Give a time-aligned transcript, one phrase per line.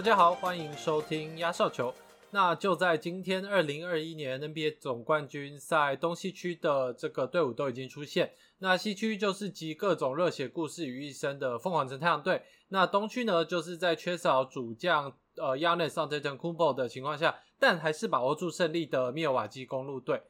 [0.00, 1.92] 大家好，欢迎收听压哨球。
[2.30, 8.32] 那就在今天，二零二一年 NBA 总冠军赛东西区的这个队伍都已经出现。
[8.60, 12.40] 那西区就是集各种热血故事于一身的凤凰城太阳队。
[12.68, 20.22] 那东区呢，就是在缺少主将呃 Yanis a n t e t o k u m b o 的情况下，但还是把握住胜利的密尔瓦基公路队。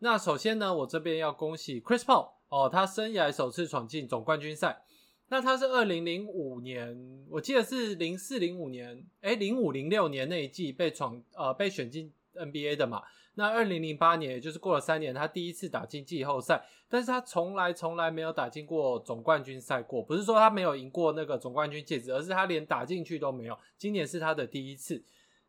[0.00, 4.82] 那首先呢，我这边要恭喜 Chris Paul 哦，他生涯首次闯进总冠军赛。
[5.28, 13.02] 那他是二零零五年，我记得是零四零五年，哎，零五零六年那一季被闯呃被选进 NBA 的嘛。
[13.34, 20.02] 那二零零八年，也就是过了三年，他第一次打进季后赛，但是他从来从来没有打进过总冠军赛过。
[20.02, 23.58] 不是说他没有赢过那个总冠军戒指，而是他连打进去都没有。
[23.78, 25.02] 今年是他的第一次。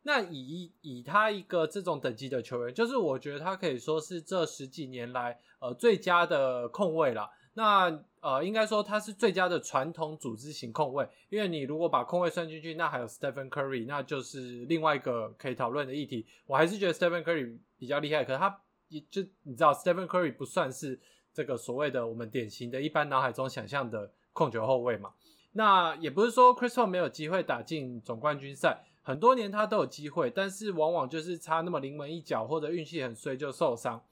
[0.04, 7.28] 那以以他一个这种等级的球员，就是我觉得他可以说是这十几年来呃最佳的控卫了。
[7.54, 16.26] 那呃，应该说他是最佳的传统组织型控卫，因为你如果把控卫算进去，那还有 Stephen Curry，那就是另外一个可以讨论的议题。
[16.46, 20.98] 我还是觉得 Stephen Curry 比较厉害，可是他也就你知道，Stephen Curry 不算是
[21.32, 25.12] 这个所谓的我们典型的一般脑海中想象的控球后卫嘛。
[25.52, 34.02] 那也不是说 Crystal 没有机会打进总冠军赛，很多年他都有机会，但是往往就是差那么临门一脚，或者运气很衰就受伤。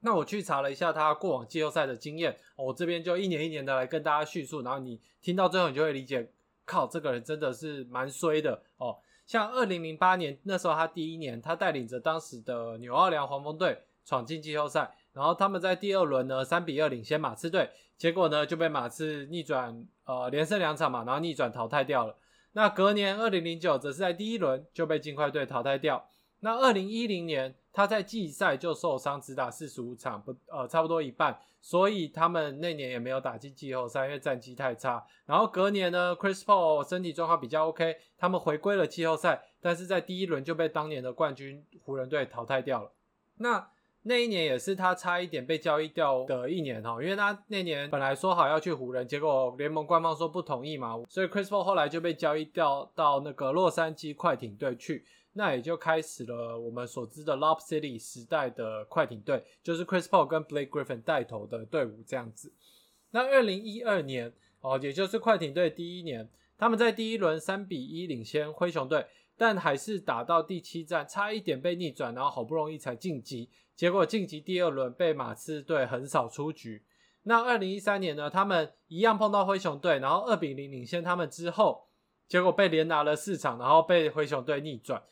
[0.00, 6.30] 那我去查了一下他过往季后赛的经验，我这边就一年一年的来跟大家叙述，然后你听到最后，你就会理解，
[6.64, 8.98] 靠，这个人真的是蛮衰的哦。
[9.26, 22.16] 像二零零八年那时候，他第一年，他带领着当时的纽奥良黄蜂队闯进季后赛，然后他们在第二轮呢三比二领先马刺队，结果呢就被马刺逆转，呃连胜两场嘛，然后逆转淘汰掉了。
[22.52, 26.06] 那隔年二零零九则是在第一轮就被金块队淘汰掉。
[26.40, 27.54] 那二零一零年。
[27.76, 35.04] 他在季赛就受伤，只打四十五场，不呃差不多一半，所以他们那年也没有打进季后赛，因为战绩太差。
[35.26, 42.90] 然后隔年呢，Chris Paul 身体状况比较 OK，他们回归了季后赛，但是在第一轮就被当年的冠军湖人队淘汰掉了。
[43.36, 43.68] 那
[44.04, 55.04] 那一年也是他差一点被交易掉的一年哈，因为他那年本来说好要去湖人，结果联盟官方说不同意嘛，所以 Chris Paul 后来就被交易掉到那个洛杉矶快艇队去。
[55.38, 62.50] 那也就开始了我们所知的 Lob City 时代的快艇队，就是 Chris Paul 跟 Blake Griffin 带头的队伍这样子。
[63.10, 64.32] 那二零一二年
[64.62, 66.26] 哦，也就是快艇队第一年，
[66.56, 76.82] 他们在第一轮三比一领先灰熊队，但还是打到第七战，差一点被逆转，然后好不容易才晋级，结果晋级第二轮被马刺队横扫出局。
[77.24, 81.86] 那二零一三年呢，他们一样碰到灰熊队，然后二比零领先他们之后，
[82.26, 85.02] 结果被连拿了四场，然后被灰熊队逆转。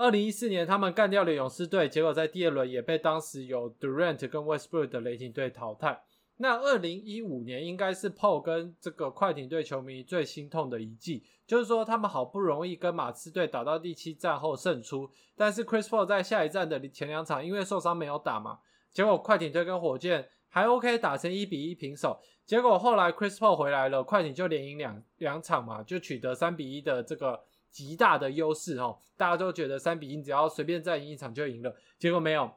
[0.00, 6.02] 二零一四年，他们干掉了勇士队，结果在第二轮也被当时有 Durant 跟 Westbrook 的雷霆队淘汰。
[6.38, 27.38] 那二零一五年应该是 Paul 跟这个快艇队球迷最心痛的一季，就是说他们好不容易跟马刺队打到第七战后胜出，但是 Chris Paul 在下一站的前两场因为受伤没有打嘛，结果快艇队跟火箭还 OK 打成一比一平手，结果后来 Chris Paul 回来了，快艇就连赢两两场嘛，就取得三比一的这个。
[27.70, 32.50] 极大的优势哦，大家都觉得三比一只要随便再赢一场就赢了，结果没有，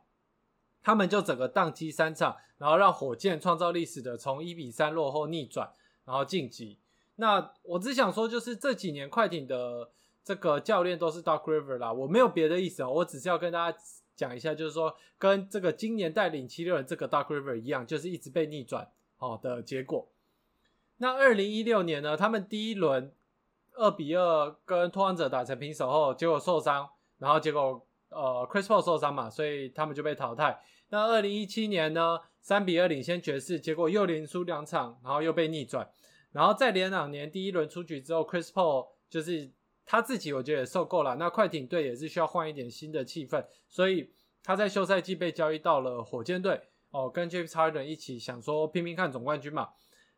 [0.82, 5.72] 他们就整个宕机三场，然后让火箭创造历史的从一比三落后逆转，
[6.06, 6.80] 然后晋级。
[7.18, 9.92] 那我只想说，就是这几年快艇的
[10.24, 13.78] 这个教练都是 Doc River 啦，我没有别的意思哦，我只是要跟大家
[14.16, 20.10] 讲一下，就是说跟这个今年带领七六人这个 Doc River 一样，就是一直被逆转好的结果。
[20.98, 23.14] 那二零一六年呢，他们第一轮。
[23.76, 30.62] 二比二跟拓荒者打成平手后，结果受伤，然后结果呃，Chris Paul 受伤嘛，所以他们就被淘汰。
[30.90, 35.90] 那二零一七年呢，三比二领先爵士，结果又连输两场，然后又被逆转。
[36.32, 39.52] 然后再连两年第一轮出局之后，Chris Paul 就是
[39.86, 41.16] 他自己，我觉得也受够了。
[41.16, 44.12] 那快艇队也是需要换一点新的气氛，所以
[44.44, 46.62] 他在休赛季被交易到了火箭队
[46.92, 49.70] 哦，跟 James Harden 一起想说拼拼看总冠军嘛。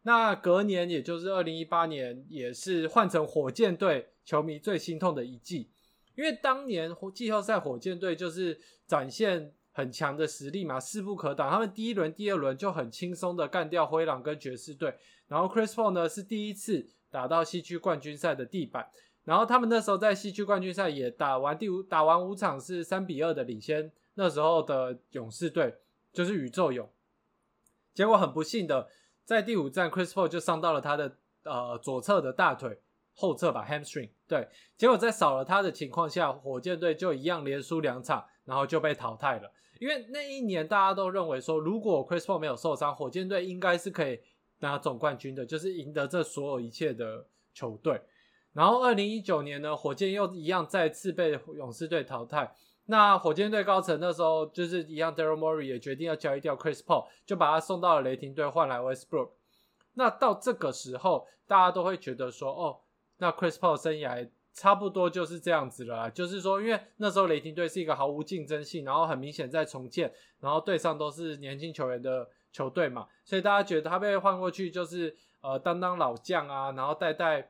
[0.08, 5.68] 那隔年，也就是二零一八年，也是换成火箭队球迷最心痛的一季，
[6.14, 11.50] 因为当年季后赛火箭队就是展现很强的实力嘛，势不可挡。
[11.50, 14.94] 他们第一轮、第二轮就很轻松的干掉灰狼跟爵士队，
[15.28, 18.88] 然后 Chris Paul 呢是第一次打到西区冠军赛的地板，
[19.24, 25.74] 然后他们那时候在西区冠军赛也打完第五打完五场是三比二的领先，那时候的勇士队
[26.14, 26.88] 就是宇宙勇，
[27.96, 28.88] 结果很不幸的。
[29.26, 32.80] 在第五站，Chris Paul 就伤到了他的呃左侧的大腿
[33.14, 34.12] 后侧吧，hamstring。
[34.28, 39.52] 对，结果在少了他的情况下，火箭队就一样连输两场，然后就被淘汰了。
[39.80, 44.20] 因为那一年大家都认为说，如果 Chris Paul 没有受伤，火箭队应该是可以
[44.60, 48.02] 拿总冠军的，就是赢得这所有一切的球队。
[48.54, 52.56] 然后二零一九年呢，火箭又一样再次被勇士队淘汰。
[52.88, 59.32] 那火箭队高层那时候就是一样，Daryl Morey 也决定要交易掉 Chris Paul，就把他送到了雷霆队，换来 Westbrook。
[59.94, 62.82] 那到这个时候，大家都会觉得说，哦，
[63.18, 66.12] 那 Chris Paul 生涯差不多就是这样子了。
[66.12, 77.50] 就是说，因为那时候雷霆队是一个毫无竞争性，然后很明显在重建，然后队上都是年轻球员的球队嘛，所以大家觉得他被换过去就是呃当当老将啊，然后带带。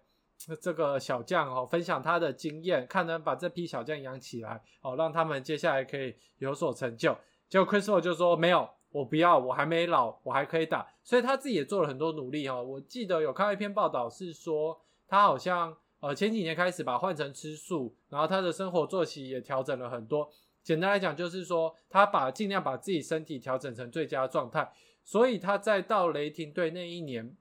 [0.62, 7.18] 这个小将哦，分享他的经验，看能把这批小将养起来哦，让他们接下来可以有所成就。
[7.47, 10.86] 结果 Chris Paul 就说没有，我不要，我还没老，我还可以打。
[11.03, 12.62] 所以他自己也做了很多努力哈。
[12.62, 20.30] 我记得有看到一篇报道是说，他好像呃前几年开始把换成吃素，然后他的生活作息也调整了很多。
[20.63, 24.71] 简单来讲就是说，他把尽量把自己身体调整成最佳状态。
[25.03, 27.38] 所以他在到雷霆队那一年，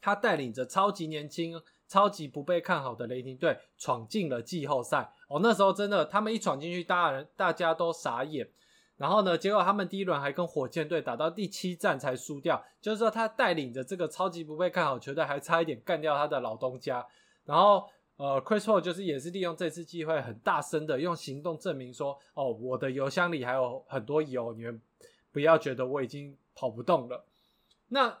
[0.00, 1.60] 他带领着超级年轻。
[1.92, 8.48] 超级不被看好的雷霆队闯进了季后赛哦，那时候真的，他们一闯进去，大人大家都傻眼。
[8.96, 17.06] 然后呢，结果他们第一轮还跟火箭队打到第七战才输掉，就是说他带领着这个超级不被看好球队，还差一点干掉他的老东家。
[17.44, 17.86] 然后
[18.16, 24.80] 呃，Chris Paul 就是也是利用这次机会，很大声的用行动证明说，哦，我的油箱里还有很多油，你们
[25.30, 27.26] 不要觉得我已经跑不动了。
[27.88, 28.16] 那。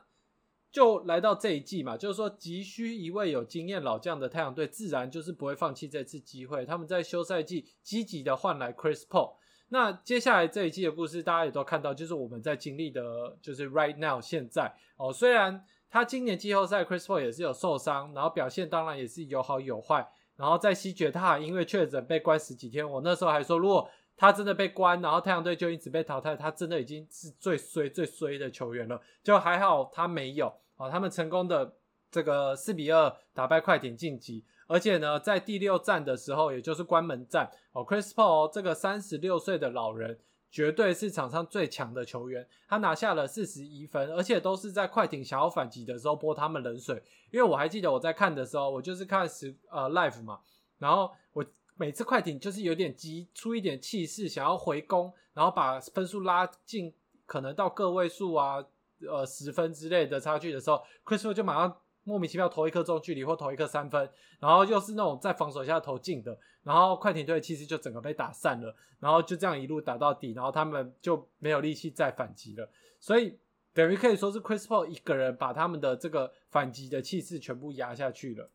[0.72, 6.64] 就来到这一季嘛，就是说急需一位有经验老将的太阳队，自然就是不会放弃这次机会。
[6.64, 9.34] 他们在休赛季积极的换来 Chris Paul。
[9.68, 15.12] 那接下来这一季的故事，大家也都看到，就是我们在经历的，就是 right now 现在哦。
[15.12, 20.10] 虽然他今年季后赛 Chris Paul 也是有受伤，然后表现当然也是有好有坏。
[20.36, 23.86] 然后在西决他因为确诊被关十几天，我那时候还说，如果
[24.16, 29.00] 他真的被关，然后太阳队就一直被淘汰，他真的已经是最衰最衰的球员了。
[29.22, 30.50] 就还好他没有。
[30.76, 31.74] 哦，他们成功的
[32.10, 40.18] 这个四比二打败快艇晋级，而且呢，在第六战的时候，也就是关门战，哦，Chris Paul 这个三十六岁的老人，
[40.50, 47.02] 绝对是场上最强的球员，他拿下了四十一分，而且都是在快艇想要反击的时候泼他们冷水。
[47.30, 50.40] 因为我还记得我在看的时候，我就是看实呃 live 嘛，
[50.78, 51.44] 然后我
[51.76, 56.92] 每次快艇就是有点急出一点气势，想要回攻，然后把分数拉近，
[57.24, 58.62] 可能到个位数啊。
[59.08, 64.10] 呃，十分之类的差距的时候，Chris Paul 就马上莫名其妙投一颗中距离或投一颗三分，
[64.40, 72.68] 然后又是那种在防守下投进的，然后快艇队其实就整个被打散了，然后就这样一路打到底，然后他们就没有力气再反击了，
[72.98, 73.38] 所以
[73.72, 78.50] 等于可以说是 Chris Paul 一个人把他们的这个反击的气势全部压下去了。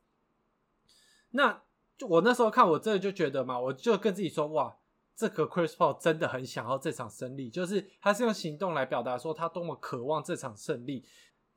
[1.32, 1.62] 那
[2.08, 4.78] 我那时候看，我真的就觉得嘛，我就跟自己说，哇。
[5.18, 11.04] 这个 Chris Paul 真的很想要这场胜利，就是他是用行动来表达说他多么渴望这场胜利。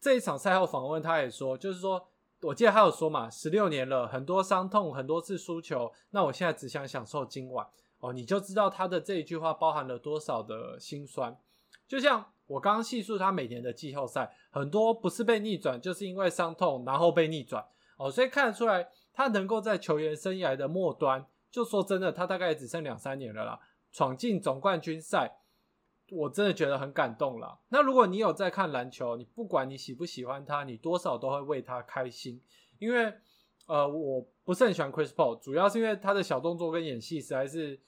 [0.01, 2.09] 这一场赛后访问，他也说，就是说，
[2.41, 7.67] 我记得他有说嘛，十六年了，很多伤痛，很多次输球，那我现在只想享受今晚。
[7.99, 11.37] 哦，你就知道他的这一句话包含了多少的心酸。
[11.87, 17.63] 就像我刚刚细数他每年的季后赛，很多不是被逆转，就是因为伤痛然后被逆转。
[17.99, 21.27] 哦，所以看得出来，他能够在球员生涯的末端。
[21.51, 23.59] 就说真的，他大概也只剩两三年了啦，
[23.93, 25.39] 闯进总冠军赛，
[26.13, 27.59] 我真的觉得很感动了。
[27.71, 32.41] 那如果你有在看篮球，你不管你喜不喜欢他，你多少都会为他开心。
[32.79, 33.13] 因为
[33.67, 37.81] 呃，我不是很喜欢 Chris Paul，主要是因为他的小动作跟演戏实在是，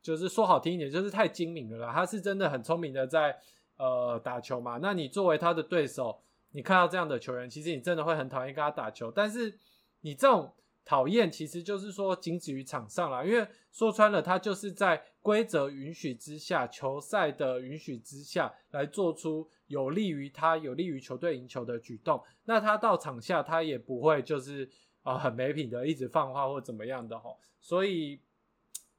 [0.00, 1.92] 就是说好听一点，就是太精明了啦。
[1.92, 3.36] 他是真的很聪明的在
[3.76, 4.78] 呃打球嘛。
[4.80, 6.20] 那你作为他的对手，
[6.52, 9.10] 你看到这样的球员，其实你真的会很讨厌跟他打球。
[9.10, 9.58] 但是
[10.02, 10.54] 你这种。
[10.90, 22.20] 讨厌其实就是说仅止于场上了，因为说穿了，他就是在规则允许之下、球赛的允许之下来做出有利于他、有利于球队赢球的举动。
[22.44, 24.68] 那他到场下，他也不会就是
[25.04, 27.38] 啊很没品的一直放话或怎么样的吼。
[27.60, 28.18] 所以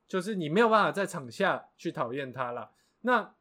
[0.07, 2.71] 就是你没有办法在场下去讨厌他了。
[3.01, 3.35] 那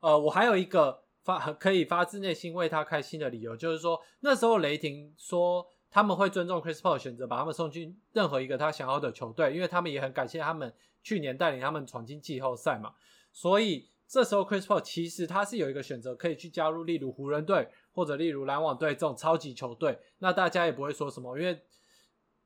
[0.00, 5.70] 呃，我还有一个发可以发自内心为他开心的理由，就是说那时候雷霆说。
[5.90, 12.94] 他们会尊重 Chris Paul 选择把他们送去任何一个他想要的球队，因为他们也很感谢他们去年带领他们闯进季后赛嘛。
[13.32, 21.60] 所以这时候 Chris Paul 其实他是有一个选择，可以去加入例如湖人队或者例如篮网队这种超级球队，那大家也不会说什么，因为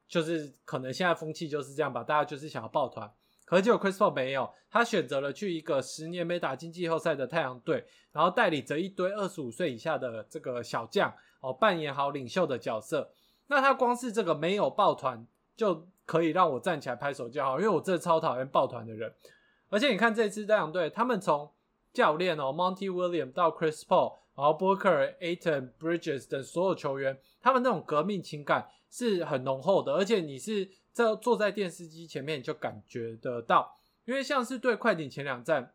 [0.09, 3.11] 就是可能现在风气就是这样吧，大家就是想要抱团。
[3.45, 13.11] 可是结果 Chris Paul 没有，他选择了去一个十年没打进季后赛的太阳队，然后带领着一堆二十五岁以下的这个小将哦，扮演好领袖的角色。
[13.47, 19.13] 那他光是这个没有抱团就可以让我站起来拍手叫好，因为我真超讨厌抱团的人。
[19.69, 21.51] 而且你看这支太阳队，他们从
[21.93, 35.73] 教练哦 Monty William 到 Chris Paul 然后 Booker、Aton、Bridges 等所有球员，他们那种革命情感是很浓厚的，而且你是在坐在电视机前面你就感觉得到，因为像是对快艇前两站。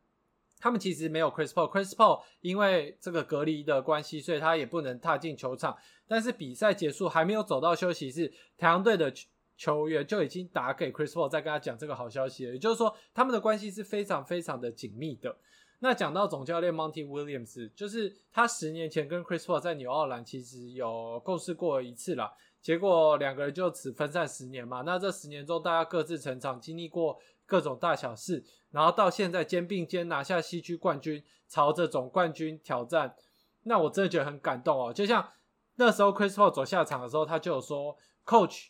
[0.59, 5.77] 他们其实没有 Chris Paul，Chris Paul 因为这个隔离的关系，所以他也不能踏进球场。
[6.07, 9.13] 但是比赛结束还没有走到休息室，太阳队的
[9.55, 12.53] 球员就已经打给 Chris Paul，在跟他讲这个好消息了。
[12.53, 15.35] 也就是说，他们的关系是非常非常的紧密的。
[15.79, 24.81] 那讲到总教练 Monty Williams，就是他十年前跟 Chris Paul 在纽奥兰其实有共事过一次了，结果两个人就此分散十年嘛。
[24.81, 27.17] 那这十年中，大家各自成长，经历过。
[27.49, 33.15] 各种大小事，然后到现在肩并肩拿下西区冠军，朝着总冠军挑战，
[33.63, 34.93] 那我真的觉得很感动哦。
[34.93, 35.29] 就像
[35.75, 38.67] 那时候 Chris Paul 走下场的时候，他就有说，Coach，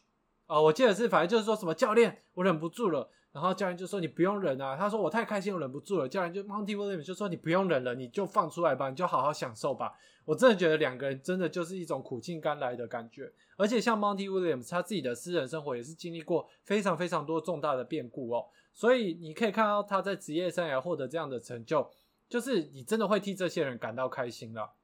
[0.47, 3.09] 啊，我记得是反正就是说什么教练，我忍不住了。
[3.31, 9.93] 然后教练就说：“你不用忍啊。”他说：“我太开心，我忍不住了。”教练就 Monty Williams 就说：“你不用忍了，你就放出来吧，你就好好享受吧。”
[10.25, 13.31] 我真的觉得两个人真的就是一种苦尽甘来的感觉。
[13.55, 18.47] 而且像 Monty Williams，他自己的私人生活也是经历过非常非常多重大的变故哦。
[18.73, 21.89] 所以你可以看到他在职业生涯获得这样的成就，
[22.27, 24.75] 就是你真的会替这些人感到开心了。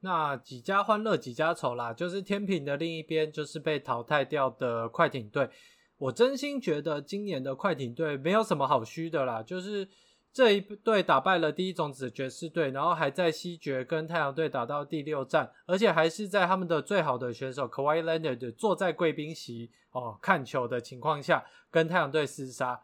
[0.00, 5.50] 那几家欢乐几家愁啦，就是天平的另一边，就是被淘汰掉的快艇队。
[5.96, 9.88] 我真心觉得今年的快艇队没有什么好虚的啦，就是
[10.36, 22.78] 这一队打败了第一种子爵士队，然后还在西决跟太阳队打到第六战，而且还是在他们的最好的选手 Kawhi Leonard 坐在贵宾席哦看球的情况下跟太阳队厮杀，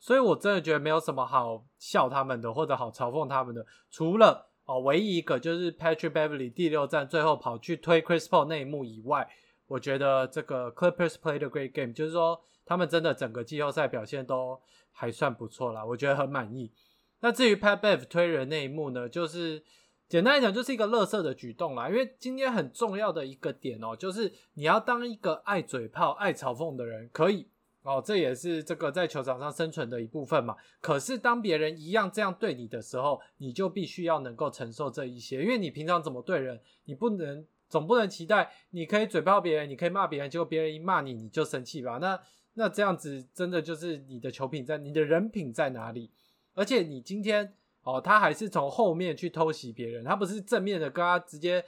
[0.00, 9.28] 所以我真的觉得没有什么好笑他们的或者好嘲讽他们的，除了哦唯一一个就是 Patrick Beverly 第六战最后跑去推 Chris Paul 那一幕以外，
[9.68, 12.42] 我觉得这个 Clippers played a great game，就是说。
[12.68, 14.60] 他们真的整个季后赛表现都
[14.90, 16.68] 还算不错啦，我觉得很满意。
[17.20, 19.62] 那至于 Pat Bev 推人那一幕呢，就是
[20.08, 21.88] 简单来讲就是一个乐色的举动啦。
[21.88, 27.48] 因为今天很重要的一个点哦，就是你要当一个爱嘴炮、爱嘲讽的人，可以
[27.82, 30.56] 哦，这也是这个在球场上生存的一部分嘛。
[30.80, 41.98] 可是当别人一样这样对你的时候，你就必须要能够承受这一些，因为你平常怎么对人，你不能总不能期待你可以嘴炮别人，你可以骂别人，结果别人一骂你你就生气吧？
[41.98, 42.20] 那
[42.54, 46.10] 那这样子真的就是你的球品在，你的人品在哪里？
[46.56, 51.64] 而且你今天哦，他还是从后面去偷袭别人，他不是正面的跟他直接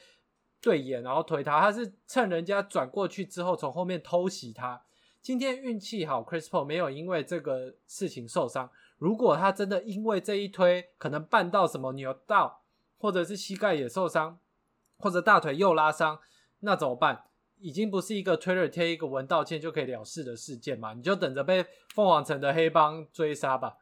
[0.61, 4.83] 对眼，然后推他，他是趁人家转过去之后从后面偷袭他。
[5.21, 8.71] 今天运气好，Chris Paul 没有因为这个事情受伤。
[8.97, 12.63] 如果他真的因为这一推可能绊到什么扭到，
[12.97, 14.41] 或者是膝盖也受伤，
[14.99, 16.19] 或者大腿又拉伤，
[16.61, 17.25] 那怎么办？
[17.61, 20.95] 已经不是一个 Twitter 贴一个文道歉就可以了事的事件嘛？
[20.95, 23.77] 你就等着被凤凰城的黑帮追杀吧。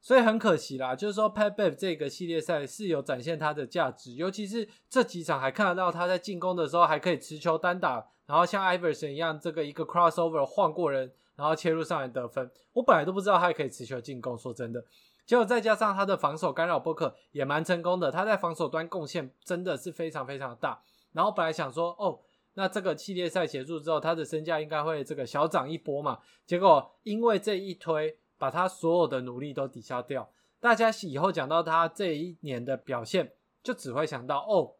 [0.00, 12.50] 所以很可惜啦，就是说 Pat Bev 这个系列赛是有展现他的价值，尤其是这几场还看得到他在进攻的时候还可以持球单打，然后像 Iverson 一样这个一个 crossover 晃过人，然后切入上来得分。
[12.72, 14.84] 我本来都不知道他还可以持球进攻，说真的。
[15.26, 20.82] 结果再加上他的防守干扰，Book 也蛮成功的，他在防守端贡献真的是非常非常大。
[21.12, 22.20] 然后本来想说哦。
[22.54, 26.18] 那这个系列赛结束之后，他的身价应该会这个小涨一波嘛？
[26.44, 30.30] 结果因为这一推，把他所有的努力都抵消掉。
[30.60, 34.74] 大家以后讲到他这一年的表现，就只会想到哦，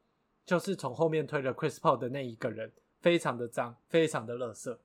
[0.47, 4.81] 就是从后面推了 Chris Paul 的那一个人，非常的脏，非常的乐色。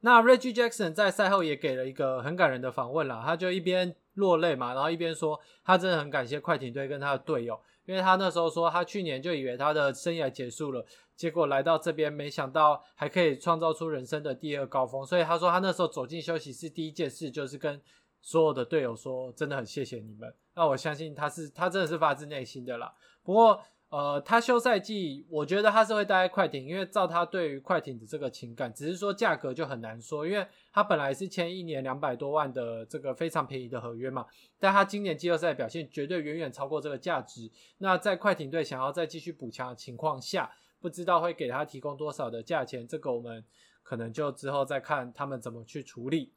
[0.00, 7.60] 那 Reggie Jackson 在赛后也给了一个很感人的访问啦，他就一边落泪嘛，然后一边说他真的很感谢快艇队跟他的队友。
[7.86, 10.84] 因为他那时候说，他去年就以为他的生涯结束了，
[11.16, 15.06] 结果来到这边，没想到还可以创造出人生的第二高峰。
[15.06, 17.80] 所以他说，他那时候走进休息室，第一件事就是跟
[18.20, 20.34] 所有的队友说，真的很谢谢你们。
[20.54, 22.92] 那我相信他是，他真的是发自内心的啦。
[23.22, 23.62] 不过。
[23.88, 34.26] 呃，他休赛季，我觉得他是会待在快艇，因为照他对于快艇的这个情感，只是说价格就很难说，因为他本来是签一年两百多万的这个非常便宜的合约嘛，
[34.58, 37.48] 但他今年季后赛表现绝对远远超过这个价值。
[37.78, 40.50] 那在快艇队想要再继续补强的情况下，
[40.80, 43.44] 不知道会给他提供多少的价钱，这个我们
[43.84, 46.32] 可能就之后再看他们怎么去处理。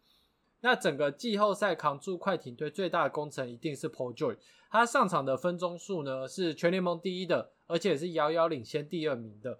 [0.62, 4.38] 那整个季后赛扛住快艇队最大的功臣一定是 Paul George，
[4.70, 9.58] 他上场的分钟数呢是全联盟第一的，而且是遥遥领先第二名的。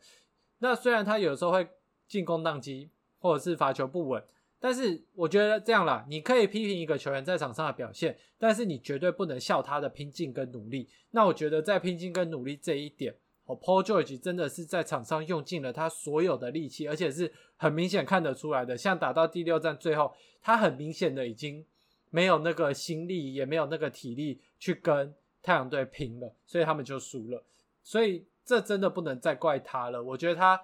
[0.60, 1.68] 那虽然他有时候会
[2.08, 2.90] 进攻宕机
[3.20, 4.22] 或者是罚球不稳，
[4.60, 10.90] 但是我觉得这样啦，你可以批评一个球员在场上的表现，但是你绝对不能笑他的拼劲跟努力。
[11.12, 13.16] 那我觉得在拼劲跟努力这一点。
[13.56, 18.78] Paul George 真的是在场上用尽了他所有的力气，而且是很明显看得出来的。
[18.78, 21.66] 像打到第六战最后，他很明显的已经
[22.10, 27.44] 没有那个心力，也没有那个体力去跟太阳队拼了，所以他们就输了。
[27.84, 30.04] 所以这真的不能再怪他了。
[30.04, 30.62] 我觉得他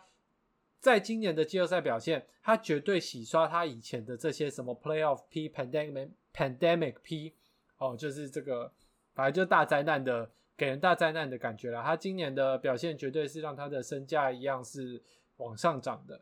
[0.80, 7.34] 在今年的季后赛表现，他绝对洗刷他以前的这些什么 Playoff P、Pandemic Pandemic P，
[7.78, 8.72] 哦，就是这个
[9.14, 11.84] 反正就大灾难的，给人大灾难的感觉了。
[11.84, 15.04] 他今年的表现绝对是让他的身价一样是
[15.38, 16.22] 往上涨的。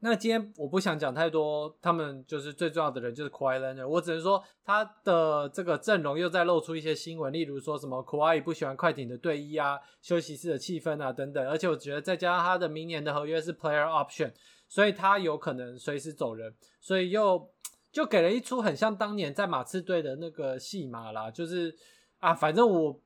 [0.00, 14.34] 那今天我不想讲太多，他们就是最重要的人就是 Kawhi Leonard，我只能说他的这个阵容又在露出一些新闻，例如说什么 Kawhi 不喜欢快艇的队衣啊、休息室的气氛啊等等，而且我觉得再加上他的明年的合约是 Player Option，
[14.68, 17.50] 所以他有可能随时走人，所以又
[17.90, 21.74] 就给了一出很像当年在马刺队的那个戏码啦，就是
[22.18, 23.00] 啊，反正我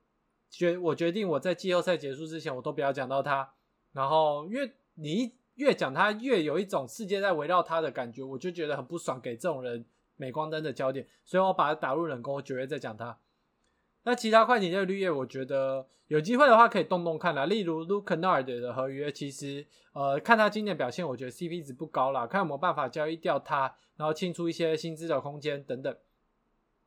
[0.49, 3.53] 决我决定我在季后赛结束之前我都不要讲到他，
[3.93, 5.33] 然后因为你。
[5.55, 13.19] 越讲他越有一种世界在围绕他的感觉，我就觉得很不爽，给这种人镁光灯的焦点，所以我把他打入冷宫，我九月再讲他。
[14.03, 17.45] 那其他快艇的绿叶，我觉得有机会的话可以动动看啦。
[17.45, 25.95] 例如 Luke Nard 的合约，其实呃看他今年表现，我觉得 CP 值不高啦，看有没有办法交易掉他，然后清出一些薪资的空间等等。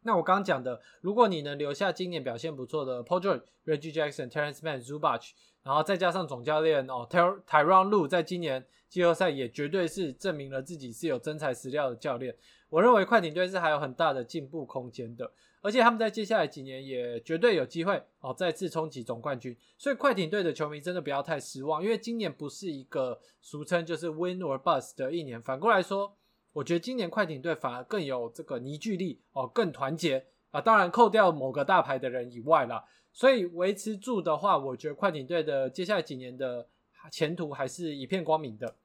[0.05, 5.33] 那我刚刚讲的，如果你能留下今年表现不错的 Paul George、Reggie Jackson、Terrence Mann、Zubac。
[5.65, 12.37] 然后再加上总教练哦 Tyron Lu 在今年季后赛也绝对是证明了自己是有真材实料的教练。
[12.69, 15.33] 我认为快艇队是还有很大的进步空间的，
[15.63, 19.57] 而且他们在接下来几年也绝对有机会哦再次冲击总冠军。
[19.79, 25.41] 所以快艇队的球迷真的不要太失望，因为今年不是一个俗称就是 Win or Bust 的一年。
[25.41, 26.15] 反过来说，
[26.55, 30.61] 我觉得今年快艇队反而更有这个凝聚力哦，更团结啊。
[30.61, 32.85] 当然扣掉某个大牌的人以外啦。
[33.13, 36.69] 所以维持住的话，我觉得快艇队的接下来几年的
[37.11, 38.77] 前途还是一片光明的。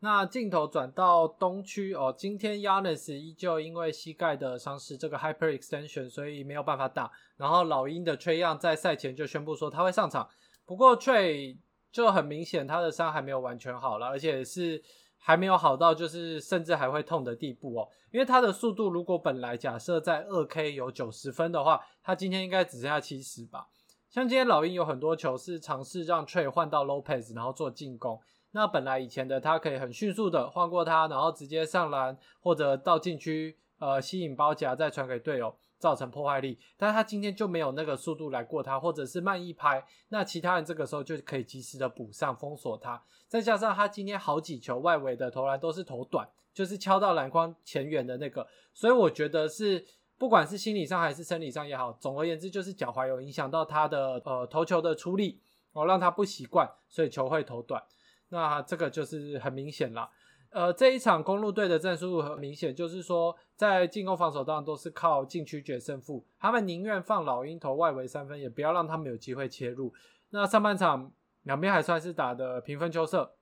[0.00, 7.10] 那镜头转到东区哦，今天 Yanis 依旧因为膝盖的伤势，这个 hyper extension，所以没有办法打。
[7.36, 10.28] 然后老鹰的 Tre 在赛前就宣布说他会上场，
[10.64, 11.56] 不过 Tre
[11.92, 14.82] 就很明显他的伤还没有完全好了，而且是。
[15.18, 23.66] 还没有好到就是甚至还会痛的地步哦，因为他的速度如果本来假设在二 K 有九十分的话，他今天应该只剩下七十吧。
[24.08, 28.20] 像今天老鹰有很多球是尝试让 Trey 换到 Lopez，然后做进攻。
[28.52, 35.54] 那本来以前的他可以很迅速的换过他，然后直接上篮或者到禁区呃吸引包夹再传给队友。
[35.78, 43.02] 造成破坏力，但他今天就没有那个速度来过他，或者是慢一拍，那其他人这个时候就可以及时的补上封锁他。
[43.28, 49.84] 再加上他今天好几球外围的投篮都是投短，就是敲到篮筐前缘的那个，所以我觉得是
[50.16, 55.40] 不管是心理上还是生理上也好，总而言之就是脚踝有影响到他的呃投球的出力，
[55.72, 57.82] 哦让他不习惯，所以球会投短。
[58.28, 60.10] 那这个就是很明显了。
[60.56, 69.92] 呃，这一场公路队的战术很明显，就是说在进攻防守当中都是靠禁区决胜负，他们宁愿放老鹰投外围三分，也不要让他们有机会切入。
[70.30, 73.34] 那上半场两边还算是打的平分秋色，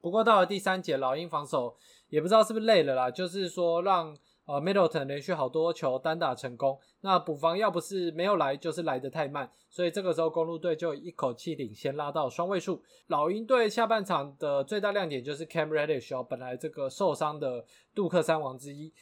[0.00, 1.76] 不过到了第三节，老鹰防守
[2.08, 4.16] 也不知道是不是累了啦，就是说让。
[4.46, 12.82] 呃，Middleton 连续好多球单打成功，那补防要不是没有来，就是来的太慢，所以这个时候公路队就一口气领先拉到双位数。
[13.06, 18.92] 老鹰队下半场的最大亮点就是 Cam Reddish 哦，本来这个受伤的杜克三王之一，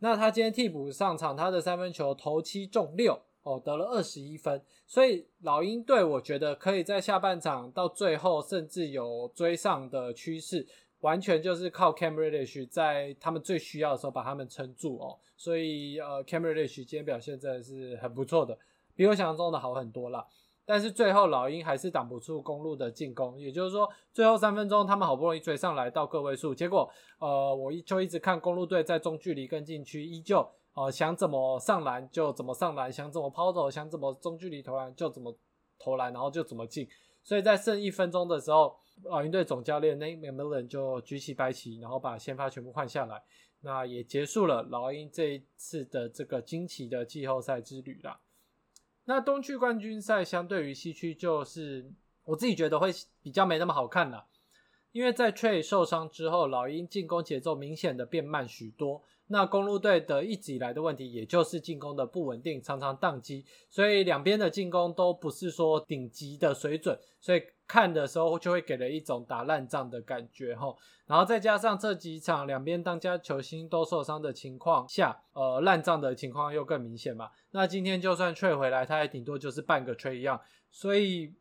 [0.00, 10.66] 那他今天替补上场，他的三分球投七中六哦，得了二十一分，所以老鹰队我觉得可以在下半场到最后甚至有追上的趋势。
[11.06, 18.58] 完全就是靠 Cam Reddish 在他们最需要的时候把他们撑住哦，所以呃 Cam Reddish 今天表现真的是很不错的，
[18.96, 20.26] 比我想象中的好很多啦。
[20.64, 26.90] 但是最后老鹰还是挡不住公路的进攻，也就是说最后三分钟他们好不容易追上来到个位数，结果
[27.20, 35.32] 呃我就一直看公路队在中距离跟禁区依旧呃想怎么上篮就怎么上篮，想怎么抛投想怎么中距离投篮就怎么
[35.78, 36.88] 投篮，然后就怎么进。
[37.22, 38.74] 所以在剩一分钟的时候。
[39.02, 43.22] 老鹰队总教练 Nate McMillan 就举起白旗，然后把先发全部换下来，
[43.60, 48.20] 那也结束了老鹰这一次的这个惊奇的季后赛之旅啦。
[49.04, 51.92] 那东区冠军赛相对于西区，就是
[52.24, 52.90] 我自己觉得会
[53.22, 54.26] 比较没那么好看了，
[54.92, 59.04] 因为在 Trey 受伤之后，老鹰进攻节奏明显的变慢许多。
[59.28, 70.74] 那公路队的一直以来的问题，也就是进攻的不稳定，常常宕机，所以两边的进攻都不是说顶级的水准，所以看的时候就会给人一种打烂仗的感觉哈。
[71.06, 77.30] 然后再加上这几场两边当家球星都受伤的情况下，呃，烂仗的情况又更明显嘛。
[77.50, 80.40] 那今天就算吹回来，他也顶多就是半个吹一样。
[80.70, 81.34] 所以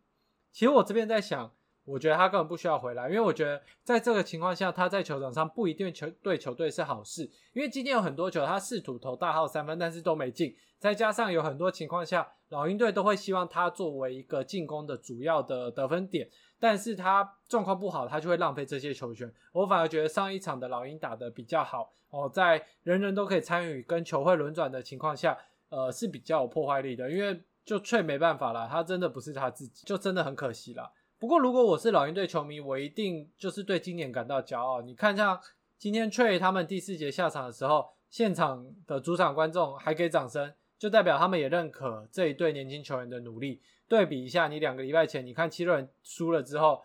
[0.52, 1.52] 其实我这边在想，
[1.86, 7.30] 我觉得他根本不需要回来，因为我觉得在这个情况下，他在球场上不一定球对球队是好事。
[7.54, 10.56] 因为今天有很多球，他试图投大号三分，但是都没进。
[10.80, 16.28] 再加上有很多情况下，老鹰队都会希望他作为一个进攻的主要的得分点，
[16.60, 19.32] 但是他状况不好，他就会浪费这些球权。
[19.54, 25.38] 我反而觉得上一场的老鹰打的比较好哦，在人人都可以参与跟球会轮转的情况下，
[25.69, 27.10] 呃是比较有破坏力的。
[27.10, 30.91] 因为就翠没办法了，他真的不是他自己，就真的很可惜了。
[31.25, 34.79] 不过，如果我是老鹰队球迷，我一定就是对今年感到骄傲。
[34.79, 35.41] 你看，像
[35.75, 43.59] 今天 Trey 他们第四节下场的时候，现场的主场观众还给掌声，就代表他们也认可这一对年轻球员的努力。
[43.88, 46.83] 对比一下，你两个礼拜前，你看七六人输了之后，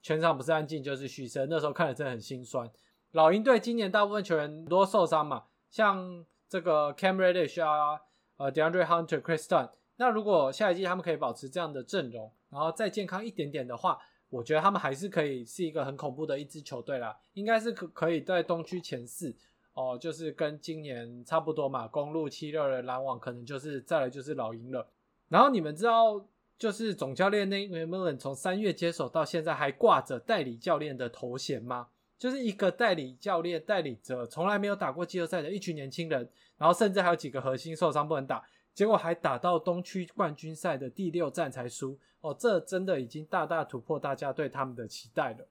[0.00, 2.70] 全场不是安静就是嘘声，那时候看了真的很心酸。
[3.10, 8.00] 老鹰队今年大部分球员都受伤嘛，像这个 Cam Reddish 啊，
[8.36, 9.70] 呃，DeAndre Hunter、Chris Dunn。
[9.96, 19.34] 那如果下一季他们可以保持这样的阵容，然后再健康一点点的话，我觉得他们还是可以是一个很恐怖的一支球队啦，应该是可可以在东区前四
[19.72, 21.88] 哦，就是跟今年差不多嘛。
[21.88, 24.86] 公路七六的篮网可能就是再来就是老鹰了。
[25.30, 26.22] 然后你们知道，
[26.58, 31.88] 就是总教练那 m e l o n 从三月接手到现在还挂着代理教练的头衔吗？
[32.18, 38.44] 就是一个代理教练代理着从来没有打过季后赛的一群年轻人，然后甚至还有几个核心受伤不能打。
[38.74, 45.46] 结果还打到东区冠军赛的第六战才输哦，这真的已经大大突破大家对他们的期待了。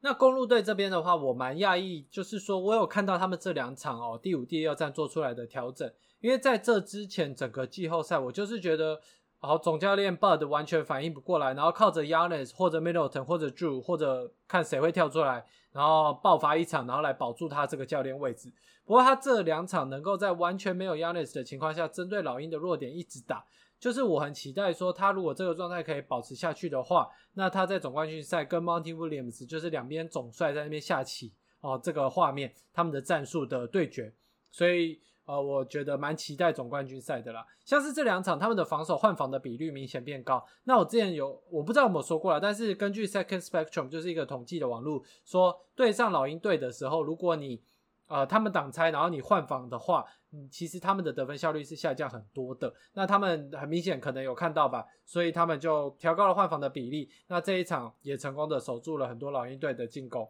[0.00, 9.00] 那公路队这边的话，我蛮讶异，就是说我有看到他们这两场哦，第五、第六战做出来的调整，因为在这之前整个季后赛，我就是觉得。
[9.42, 18.52] 然后总教练 Bud 完全反应不过来，然后靠着 Yanis 或者 Middleton 或者 Drew 或者看谁会跳出来，然后爆发一场，然后来保住他这个教练位置。
[18.84, 23.44] 不过他这两场能够在完全没有 Yanis 的情况下，针对老鹰的弱点一直打，
[23.78, 34.12] 就是我很期待说他如果这个状态可以保持下去的话，那他在总冠军赛跟 Monty Williams 就是两边总帅在那边下棋哦，这个画面他们的战术的对决，
[34.50, 35.00] 所以。
[35.26, 37.46] 呃，我觉得蛮期待总冠军赛的啦。
[37.64, 40.44] 像是这两场，他们的防守换防的比率明显变高。
[40.64, 47.62] 那我之前有，我不知道有没有说过了，但是根据 Second Spectrum 就是一个统计的网络说，对上老鹰队的时候，如果你
[48.10, 52.74] 呃他们挡拆，然后你换防的话，嗯，其实他们的得分效率是下降很多的。
[52.94, 57.08] 那他们很明显可能有看到吧，所以他们就调高了换防的比例。
[57.28, 60.28] 那这一场也成功的守住了很多老鹰队的进攻。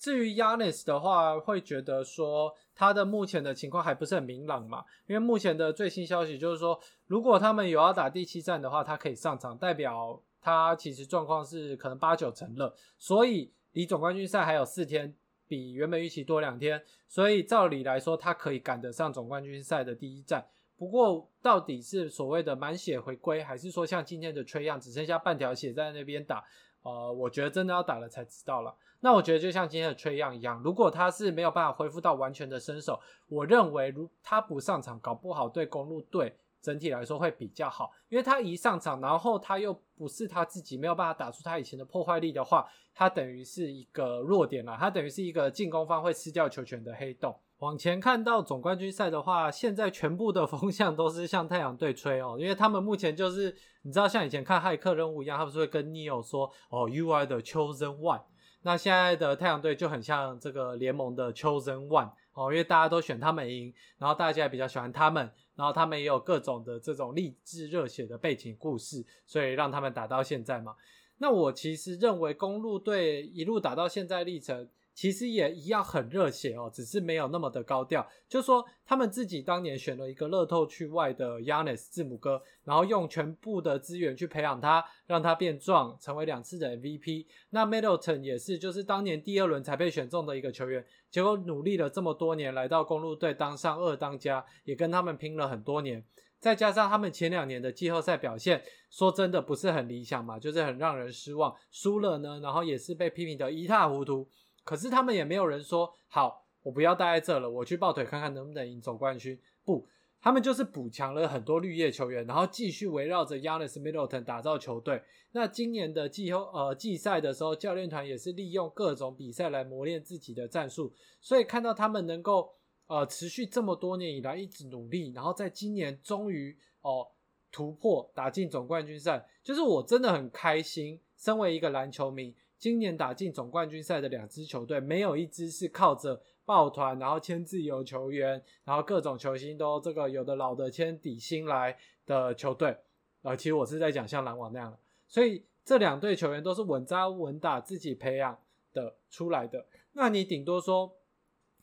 [0.00, 4.82] 至于 Yanis 的话，会觉得说他的目前的情况还不是很明朗嘛？
[5.06, 12.74] 因为目前的最新消息就是说，如果他们有要打第七战的话，他可以上场，代表他其实状况是可能八九成了。
[12.96, 15.14] 所以离总冠军赛还有四天，
[15.50, 20.46] 比原本预期多两天，所以照理来说，他可以赶得上总冠军赛的第一战。
[20.78, 26.44] 不过到底是所谓的满血回归，还是说像今天的吹样只剩下半条血在那边打？
[26.82, 28.72] 呃，我觉得真的要打了才知道了。
[29.00, 47.34] 那我觉得就像今天的崔样一样，如果他是没有办法恢复到完全的身手，我认为如他不上场，搞不好对公路队整体来说会比较好，因为他一上场，然后他又不是他自己没有办法打出他以前的破坏力的话，他等于是一个弱点了，他等于是一个进攻方会吃掉球权的黑洞。
[47.58, 58.22] 往前看到总冠军赛的话，现在全部的风向都是向太阳队吹哦，因为他们目前就是你知道像以前看骇客任务一样，他不是会跟 Neo 说哦，You are the chosen one。
[58.62, 70.74] 那现在的太阳队就很像这个联盟的 chosen one 哦，因为大家都选他们赢，然后大家也比较喜欢他们，然后他们也有各种的这种励志热血的背景故事，所以让他们打到现在嘛。
[71.18, 74.66] 那我其实认为公路队一路打到现在历程。
[75.00, 78.06] 其实也一样很热血哦，只是没有那么的高调。
[78.28, 87.24] 就说他们自己当年选了一个乐透区外的 Yanis 字母哥，然后用全部的资源去培养他，让他变壮，成为两次的 MVP。
[87.48, 96.04] 那 Middleton 也是，就是当年第二轮才被选中的一个球员，结果努力了这么多年，来到公路队当上二当家，也跟他们拼了很多年。
[96.38, 101.56] 再加上他们前两年的季后赛表现，说真的不是很理想嘛，就是很让人失望。
[101.70, 104.28] 输了呢，然后也是被批评的一塌糊涂。
[104.70, 109.36] 可是他们也没有人说好，我不要待在这了，我去抱腿看看能不能赢总冠军。
[109.64, 109.84] 不，
[110.20, 115.02] 他们就是补强了很多绿叶球员，然后继续围绕着 Yanis Middleton 打造球队。
[115.32, 120.94] 那今年的季后呃季赛的时候，教练团也是利用各种比赛来磨练自己的战术。
[121.20, 122.52] 所以看到他们能够
[122.86, 127.08] 呃持续这么多年以来一直努力，然后在今年终于哦
[127.50, 131.00] 突破打进总冠军赛，就是我真的很开心。
[131.16, 132.36] 身为一个篮球迷。
[132.60, 142.76] 今年打进总冠军赛的两支球队，没有一支是靠着抱团，然后签自由球员，然后各种球星都这个有的老的签底薪来的球队。
[143.22, 144.78] 呃，其实我是在讲像篮网那样的。
[145.08, 148.38] 所以这两队球员都是稳扎稳打自己培养
[148.74, 149.66] 的出来的。
[149.92, 150.94] 那你顶多说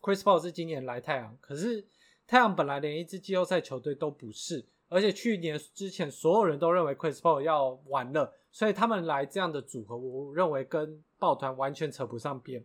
[0.01, 1.86] Chris Paul 是今年来太阳，可是
[2.25, 12.63] 太阳本来连一支季后赛球队都不是，而且去年之前所有人都认为 Chris Paul 要完了，所以他们来这样的组合，我认为跟抱团完全扯不上边。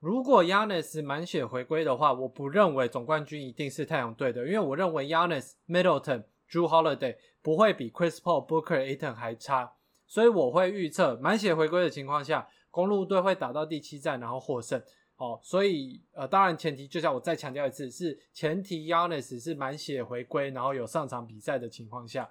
[0.00, 9.72] 如果 Yanis 满血回归的话，我不认为总冠军一定是太阳队的，因为我认为 Yanis、Middleton、Drew Holiday 不会比 Chris Paul、Booker、Aton 还差，
[10.06, 14.80] 所以我会预测满血回归的情况下，公路队会打到第七战然后获胜。
[15.18, 22.28] 哦，所以呃，当然前提就像我再强调一次，是前提 Yanis 是满血回归，然后有上场比赛的情况下。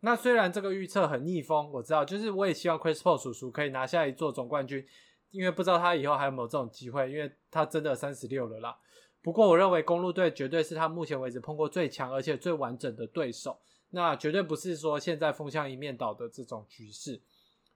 [0.00, 4.86] 那虽然这个预测很逆风，我知道，就是我也希望 Chris Paul 叔叔可以拿下一座总冠军。
[5.30, 8.78] 因为不知道他以后还有没有这种机会，因为他真的三十六了啦。
[9.20, 13.58] 不过我认为公路队绝对是他目前为止碰过最强而且最完整的对手，
[13.90, 17.20] 那绝对不是说现在风向一面倒的这种局势。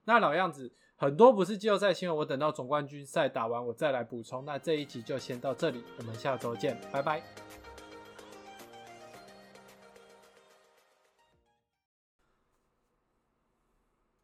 [0.05, 4.45] 那老样子，很多不是季后赛新闻，我等到总冠军赛打完我再来补充。
[4.45, 7.23] 那这一集就先到这里，我们下周见，拜拜。